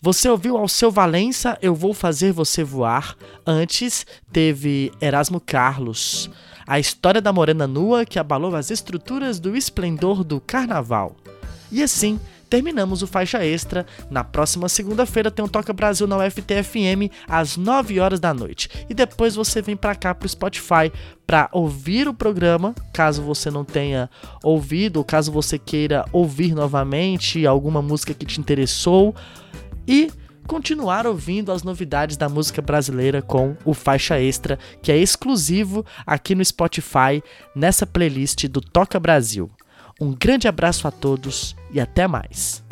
Você 0.00 0.28
ouviu 0.28 0.56
ao 0.56 0.68
seu 0.68 0.92
Valença, 0.92 1.58
Eu 1.60 1.74
Vou 1.74 1.92
Fazer 1.92 2.30
Você 2.30 2.62
Voar. 2.62 3.16
Antes 3.44 4.06
teve 4.32 4.92
Erasmo 5.00 5.40
Carlos, 5.40 6.30
a 6.64 6.78
história 6.78 7.20
da 7.20 7.32
morena 7.32 7.66
nua 7.66 8.04
que 8.04 8.16
abalou 8.16 8.54
as 8.54 8.70
estruturas 8.70 9.40
do 9.40 9.56
esplendor 9.56 10.22
do 10.22 10.40
carnaval. 10.40 11.16
E 11.72 11.82
assim, 11.82 12.20
terminamos 12.48 13.02
o 13.02 13.08
faixa 13.08 13.44
extra. 13.44 13.84
Na 14.08 14.22
próxima 14.22 14.68
segunda-feira 14.68 15.32
tem 15.32 15.44
um 15.44 15.48
Toca 15.48 15.72
Brasil 15.72 16.06
na 16.06 16.16
UFTFM 16.18 17.10
às 17.26 17.56
9 17.56 17.98
horas 17.98 18.20
da 18.20 18.32
noite. 18.32 18.70
E 18.88 18.94
depois 18.94 19.34
você 19.34 19.60
vem 19.60 19.76
para 19.76 19.96
cá 19.96 20.14
pro 20.14 20.28
Spotify 20.28 20.92
para 21.26 21.48
ouvir 21.52 22.06
o 22.06 22.14
programa, 22.14 22.72
caso 22.92 23.20
você 23.20 23.50
não 23.50 23.64
tenha 23.64 24.08
ouvido, 24.44 24.98
ou 24.98 25.04
caso 25.04 25.32
você 25.32 25.58
queira 25.58 26.04
ouvir 26.12 26.54
novamente 26.54 27.44
alguma 27.44 27.82
música 27.82 28.14
que 28.14 28.24
te 28.24 28.40
interessou 28.40 29.12
e 29.88 30.10
continuar 30.46 31.06
ouvindo 31.06 31.50
as 31.50 31.62
novidades 31.62 32.16
da 32.16 32.28
música 32.28 32.62
brasileira 32.62 33.20
com 33.22 33.56
o 33.64 33.74
Faixa 33.74 34.20
Extra, 34.20 34.58
que 34.82 34.92
é 34.92 34.96
exclusivo 34.96 35.84
aqui 36.06 36.34
no 36.34 36.44
Spotify, 36.44 37.22
nessa 37.54 37.86
playlist 37.86 38.46
do 38.46 38.60
Toca 38.60 39.00
Brasil. 39.00 39.50
Um 40.00 40.12
grande 40.12 40.46
abraço 40.46 40.86
a 40.86 40.90
todos 40.90 41.56
e 41.72 41.80
até 41.80 42.06
mais. 42.06 42.67